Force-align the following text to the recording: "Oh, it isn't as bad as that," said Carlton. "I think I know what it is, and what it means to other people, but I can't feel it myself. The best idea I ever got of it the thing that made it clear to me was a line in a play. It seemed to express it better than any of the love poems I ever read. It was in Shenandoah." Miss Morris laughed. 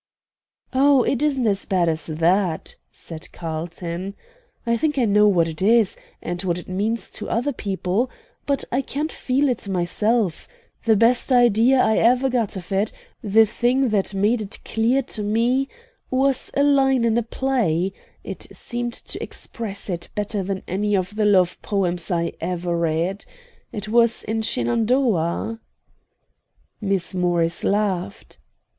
"Oh, 0.73 1.03
it 1.03 1.21
isn't 1.21 1.45
as 1.45 1.65
bad 1.65 1.87
as 1.87 2.07
that," 2.07 2.75
said 2.91 3.31
Carlton. 3.31 4.15
"I 4.65 4.75
think 4.75 4.97
I 4.97 5.05
know 5.05 5.27
what 5.27 5.47
it 5.47 5.61
is, 5.61 5.95
and 6.23 6.41
what 6.41 6.57
it 6.57 6.67
means 6.67 7.07
to 7.11 7.29
other 7.29 7.53
people, 7.53 8.09
but 8.47 8.63
I 8.71 8.81
can't 8.81 9.11
feel 9.11 9.47
it 9.47 9.67
myself. 9.69 10.47
The 10.85 10.95
best 10.95 11.31
idea 11.31 11.77
I 11.77 11.97
ever 11.99 12.29
got 12.31 12.55
of 12.55 12.71
it 12.71 12.91
the 13.23 13.45
thing 13.45 13.89
that 13.89 14.11
made 14.15 14.41
it 14.41 14.57
clear 14.65 15.03
to 15.03 15.21
me 15.21 15.69
was 16.09 16.49
a 16.57 16.63
line 16.63 17.05
in 17.05 17.15
a 17.15 17.21
play. 17.21 17.93
It 18.23 18.47
seemed 18.51 18.93
to 18.93 19.21
express 19.21 19.87
it 19.87 20.09
better 20.15 20.41
than 20.41 20.63
any 20.67 20.95
of 20.97 21.15
the 21.15 21.25
love 21.25 21.61
poems 21.61 22.09
I 22.09 22.33
ever 22.41 22.75
read. 22.75 23.23
It 23.71 23.87
was 23.87 24.23
in 24.23 24.41
Shenandoah." 24.41 25.59
Miss 26.81 27.13
Morris 27.13 27.63
laughed. 27.63 28.39